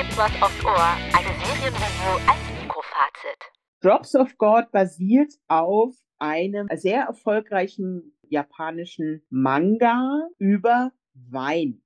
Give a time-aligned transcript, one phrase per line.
[0.00, 0.96] gibt's was aufs Ohr.
[1.12, 3.38] Eine Serienreview als Mikrofazit.
[3.82, 11.82] Drops of God basiert auf einem sehr erfolgreichen japanischen Manga über Wein.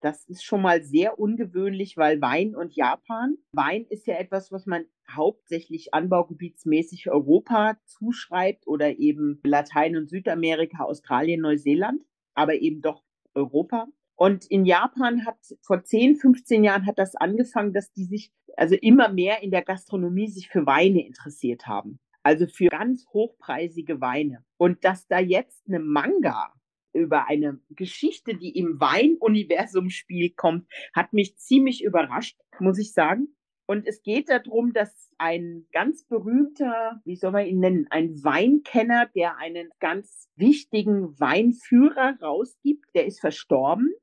[0.00, 3.38] Das ist schon mal sehr ungewöhnlich, weil Wein und Japan.
[3.50, 10.84] Wein ist ja etwas, was man hauptsächlich anbaugebietsmäßig Europa zuschreibt oder eben Latein- und Südamerika,
[10.84, 12.04] Australien, Neuseeland,
[12.34, 13.02] aber eben doch
[13.34, 13.88] Europa.
[14.18, 18.74] Und in Japan hat vor 10, 15 Jahren hat das angefangen, dass die sich also
[18.74, 22.00] immer mehr in der Gastronomie sich für Weine interessiert haben.
[22.24, 24.44] Also für ganz hochpreisige Weine.
[24.56, 26.52] Und dass da jetzt eine Manga
[26.92, 33.28] über eine Geschichte, die im Weinuniversum spielt, kommt, hat mich ziemlich überrascht, muss ich sagen.
[33.66, 39.06] Und es geht darum, dass ein ganz berühmter, wie soll man ihn nennen, ein Weinkenner,
[39.14, 43.94] der einen ganz wichtigen Weinführer rausgibt, der ist verstorben.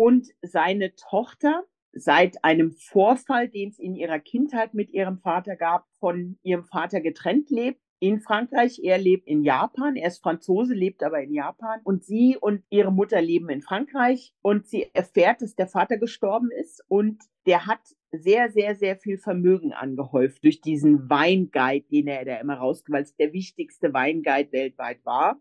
[0.00, 5.84] Und seine Tochter, seit einem Vorfall, den es in ihrer Kindheit mit ihrem Vater gab,
[5.98, 8.80] von ihrem Vater getrennt lebt in Frankreich.
[8.82, 9.96] Er lebt in Japan.
[9.96, 11.80] Er ist Franzose, lebt aber in Japan.
[11.84, 14.32] Und sie und ihre Mutter leben in Frankreich.
[14.40, 16.82] Und sie erfährt, dass der Vater gestorben ist.
[16.88, 22.36] Und der hat sehr, sehr, sehr viel Vermögen angehäuft durch diesen Weinguide, den er da
[22.36, 25.38] immer es der wichtigste Weinguide weltweit war.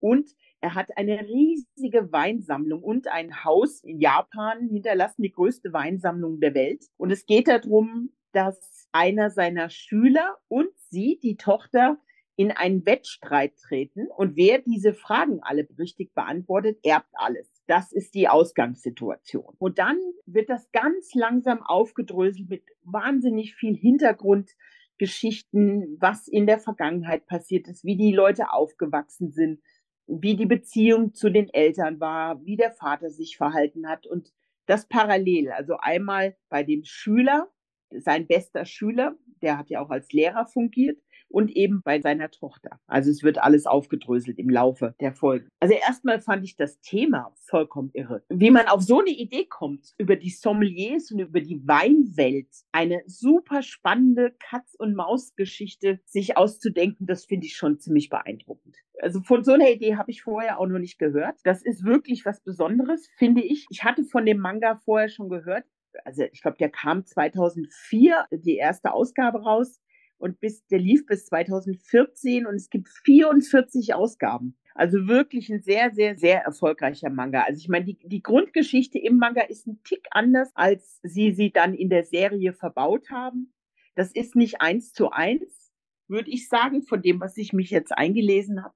[0.00, 6.38] Und er hat eine riesige Weinsammlung und ein Haus in Japan hinterlassen, die größte Weinsammlung
[6.38, 6.84] der Welt.
[6.96, 11.98] Und es geht darum, dass einer seiner Schüler und sie, die Tochter,
[12.36, 17.50] in einen Wettstreit treten und wer diese Fragen alle richtig beantwortet, erbt alles.
[17.66, 19.54] Das ist die Ausgangssituation.
[19.58, 27.26] Und dann wird das ganz langsam aufgedröselt mit wahnsinnig viel Hintergrundgeschichten, was in der Vergangenheit
[27.26, 29.60] passiert ist, wie die Leute aufgewachsen sind,
[30.06, 34.32] wie die Beziehung zu den Eltern war, wie der Vater sich verhalten hat und
[34.66, 35.50] das parallel.
[35.50, 37.48] Also einmal bei dem Schüler,
[37.90, 40.98] sein bester Schüler, der hat ja auch als Lehrer fungiert
[41.32, 42.78] und eben bei seiner Tochter.
[42.86, 45.48] Also es wird alles aufgedröselt im Laufe der Folgen.
[45.60, 48.22] Also erstmal fand ich das Thema vollkommen irre.
[48.28, 53.02] Wie man auf so eine Idee kommt, über die Sommeliers und über die Weinwelt eine
[53.06, 58.76] super spannende Katz-und-Maus-Geschichte sich auszudenken, das finde ich schon ziemlich beeindruckend.
[59.00, 61.36] Also von so einer Idee habe ich vorher auch noch nicht gehört.
[61.44, 63.66] Das ist wirklich was Besonderes, finde ich.
[63.70, 65.64] Ich hatte von dem Manga vorher schon gehört,
[66.04, 69.80] also ich glaube, der kam 2004 die erste Ausgabe raus
[70.22, 74.56] und bis der lief bis 2014 und es gibt 44 Ausgaben.
[74.72, 77.42] Also wirklich ein sehr, sehr, sehr erfolgreicher Manga.
[77.42, 81.50] Also ich meine, die, die Grundgeschichte im Manga ist ein Tick anders, als sie sie
[81.50, 83.52] dann in der Serie verbaut haben.
[83.96, 85.72] Das ist nicht eins zu eins,
[86.06, 88.74] würde ich sagen, von dem, was ich mich jetzt eingelesen habe.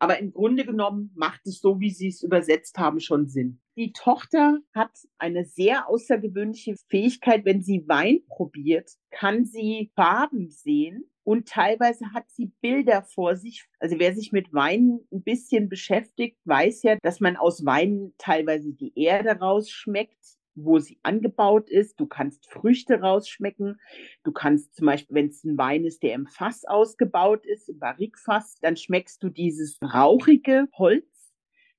[0.00, 3.60] Aber im Grunde genommen macht es so, wie Sie es übersetzt haben, schon Sinn.
[3.76, 11.04] Die Tochter hat eine sehr außergewöhnliche Fähigkeit, wenn sie Wein probiert, kann sie Farben sehen
[11.22, 13.66] und teilweise hat sie Bilder vor sich.
[13.78, 18.72] Also wer sich mit Wein ein bisschen beschäftigt, weiß ja, dass man aus Wein teilweise
[18.72, 21.98] die Erde rausschmeckt wo sie angebaut ist.
[22.00, 23.80] Du kannst Früchte rausschmecken.
[24.24, 27.78] Du kannst zum Beispiel, wenn es ein Wein ist, der im Fass ausgebaut ist, im
[27.78, 31.06] Barrikfass, dann schmeckst du dieses rauchige Holz.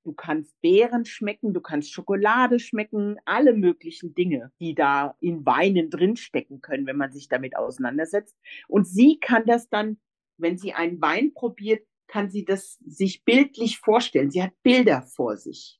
[0.03, 5.91] Du kannst Beeren schmecken, du kannst Schokolade schmecken, alle möglichen Dinge, die da in Weinen
[5.91, 8.35] drinstecken können, wenn man sich damit auseinandersetzt.
[8.67, 9.99] Und sie kann das dann,
[10.37, 14.31] wenn sie einen Wein probiert, kann sie das sich bildlich vorstellen.
[14.31, 15.79] Sie hat Bilder vor sich.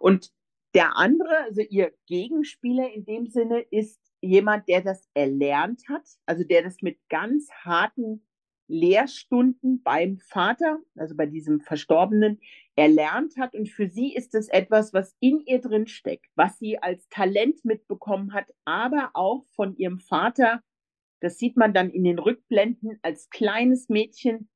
[0.00, 0.32] Und
[0.74, 6.44] der andere, also ihr Gegenspieler in dem Sinne, ist jemand, der das erlernt hat, also
[6.44, 8.24] der das mit ganz harten
[8.68, 12.38] Lehrstunden beim Vater, also bei diesem Verstorbenen,
[12.76, 13.54] erlernt hat.
[13.54, 17.64] Und für sie ist es etwas, was in ihr drin steckt, was sie als Talent
[17.64, 20.62] mitbekommen hat, aber auch von ihrem Vater.
[21.20, 24.50] Das sieht man dann in den Rückblenden als kleines Mädchen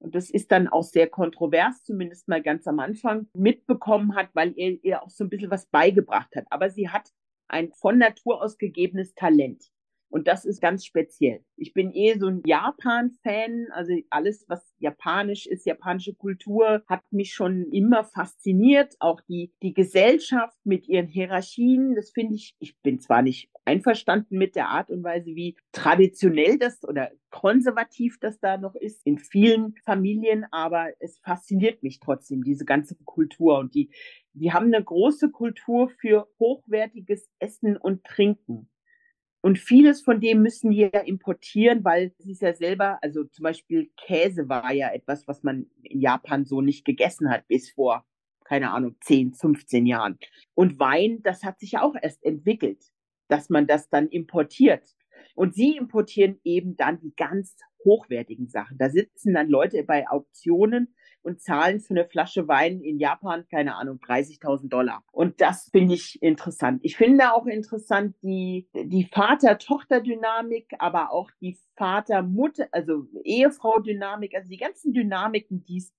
[0.00, 4.54] und das ist dann auch sehr kontrovers, zumindest mal ganz am Anfang, mitbekommen hat, weil
[4.56, 6.46] er ihr auch so ein bisschen was beigebracht hat.
[6.50, 7.10] Aber sie hat
[7.48, 9.70] ein von Natur aus gegebenes Talent.
[10.08, 11.44] Und das ist ganz speziell.
[11.56, 13.68] Ich bin eh so ein Japan-Fan.
[13.72, 18.96] Also alles, was japanisch ist, japanische Kultur, hat mich schon immer fasziniert.
[18.98, 24.36] Auch die, die Gesellschaft mit ihren Hierarchien, das finde ich, ich bin zwar nicht einverstanden
[24.36, 29.18] mit der Art und Weise, wie traditionell das oder konservativ das da noch ist in
[29.18, 33.90] vielen Familien, aber es fasziniert mich trotzdem, diese ganze Kultur und die,
[34.32, 38.68] die haben eine große Kultur für hochwertiges Essen und Trinken.
[39.40, 43.44] Und vieles von dem müssen wir ja importieren, weil sie es ja selber, also zum
[43.44, 48.04] Beispiel Käse war ja etwas, was man in Japan so nicht gegessen hat bis vor,
[48.44, 50.18] keine Ahnung, 10, 15 Jahren.
[50.54, 52.84] Und Wein, das hat sich ja auch erst entwickelt.
[53.30, 54.84] Dass man das dann importiert.
[55.34, 58.76] Und sie importieren eben dann die ganz hochwertigen Sachen.
[58.78, 63.76] Da sitzen dann Leute bei Auktionen und zahlen für eine Flasche Wein in Japan, keine
[63.76, 65.02] Ahnung, 30.000 Dollar.
[65.12, 66.80] Und das finde ich interessant.
[66.82, 74.56] Ich finde auch interessant die, die Vater-Tochter-Dynamik, aber auch die Vater-Mutter, also Ehefrau-Dynamik, also die
[74.56, 75.92] ganzen Dynamiken, die es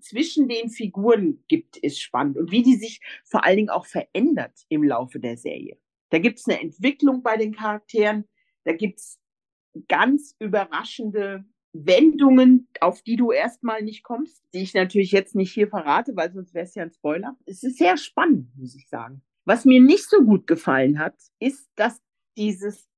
[0.00, 2.36] zwischen den Figuren gibt, ist spannend.
[2.36, 5.78] Und wie die sich vor allen Dingen auch verändert im Laufe der Serie.
[6.10, 8.28] Da gibt es eine Entwicklung bei den Charakteren,
[8.64, 9.18] da gibt es
[9.88, 15.68] ganz überraschende Wendungen, auf die du erstmal nicht kommst, die ich natürlich jetzt nicht hier
[15.68, 17.36] verrate, weil sonst wäre es ja ein Spoiler.
[17.46, 19.22] Es ist sehr spannend, muss ich sagen.
[19.44, 22.02] Was mir nicht so gut gefallen hat, ist, dass
[22.36, 22.88] dieses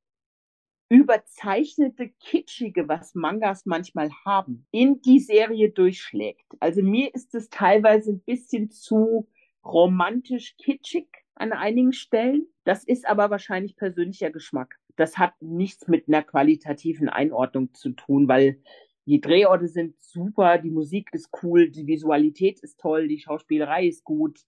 [0.88, 6.44] überzeichnete, kitschige, was Mangas manchmal haben, in die Serie durchschlägt.
[6.61, 9.29] Also mir ist es teilweise ein bisschen zu
[9.65, 12.46] romantisch kitschig an einigen Stellen.
[12.64, 18.29] Das ist aber wahrscheinlich persönlicher Geschmack das hat nichts mit einer qualitativen Einordnung zu tun,
[18.29, 18.61] weil
[19.06, 24.05] die Drehorte sind super, die Musik ist cool, die Visualität ist toll, die Schauspielerei ist
[24.05, 24.40] gut.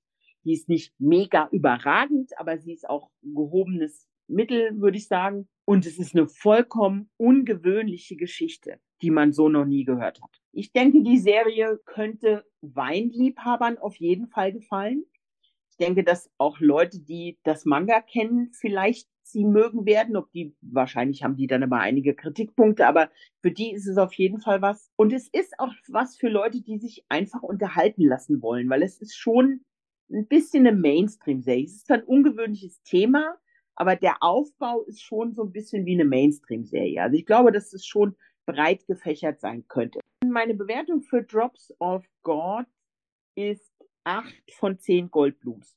[0.45, 5.49] Die ist nicht mega überragend, aber sie ist auch gehobenes Mittel, würde ich sagen.
[5.65, 10.43] Und es ist eine vollkommen ungewöhnliche Geschichte, die man so noch nie gehört hat.
[10.53, 15.05] Ich denke, die Serie könnte Weinliebhabern auf jeden Fall gefallen.
[15.75, 20.17] Ich denke, dass auch Leute, die das Manga kennen, vielleicht sie mögen werden.
[20.17, 23.11] Ob die, wahrscheinlich haben die dann immer einige Kritikpunkte, aber
[23.43, 24.93] für die ist es auf jeden Fall was.
[24.95, 29.01] Und es ist auch was für Leute, die sich einfach unterhalten lassen wollen, weil es
[29.01, 29.65] ist schon
[30.13, 31.65] ein bisschen eine Mainstream-Serie.
[31.65, 33.37] Es ist ein ungewöhnliches Thema,
[33.75, 37.03] aber der Aufbau ist schon so ein bisschen wie eine Mainstream-Serie.
[37.03, 38.15] Also ich glaube, dass es schon
[38.47, 39.99] breit gefächert sein könnte.
[40.25, 42.67] Meine Bewertung für Drops of God
[43.35, 43.74] ist
[44.05, 45.77] acht von zehn Goldblums.